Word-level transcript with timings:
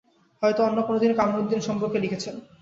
হয়তো 0.43 0.61
অন্য 0.63 0.77
কোনো 0.81 0.97
কামরুদিন 1.19 1.59
সম্পর্কে 1.67 1.97
লিখেছেন। 2.03 2.35